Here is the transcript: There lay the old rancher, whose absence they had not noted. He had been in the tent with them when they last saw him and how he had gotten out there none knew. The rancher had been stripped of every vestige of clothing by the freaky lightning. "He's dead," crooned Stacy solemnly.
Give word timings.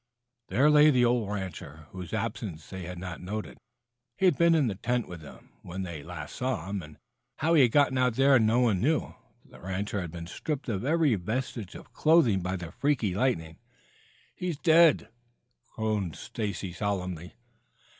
There 0.47 0.71
lay 0.71 0.89
the 0.89 1.05
old 1.05 1.29
rancher, 1.29 1.85
whose 1.91 2.11
absence 2.11 2.67
they 2.67 2.85
had 2.87 2.97
not 2.97 3.21
noted. 3.21 3.59
He 4.17 4.25
had 4.25 4.35
been 4.35 4.55
in 4.55 4.65
the 4.65 4.73
tent 4.73 5.07
with 5.07 5.21
them 5.21 5.51
when 5.61 5.83
they 5.83 6.01
last 6.01 6.37
saw 6.37 6.67
him 6.67 6.81
and 6.81 6.97
how 7.35 7.53
he 7.53 7.61
had 7.61 7.71
gotten 7.71 7.99
out 7.99 8.15
there 8.15 8.39
none 8.39 8.81
knew. 8.81 9.13
The 9.45 9.59
rancher 9.61 10.01
had 10.01 10.11
been 10.11 10.25
stripped 10.25 10.69
of 10.69 10.83
every 10.83 11.13
vestige 11.13 11.75
of 11.75 11.93
clothing 11.93 12.41
by 12.41 12.55
the 12.55 12.71
freaky 12.71 13.13
lightning. 13.13 13.59
"He's 14.33 14.57
dead," 14.57 15.09
crooned 15.67 16.15
Stacy 16.15 16.73
solemnly. 16.73 17.35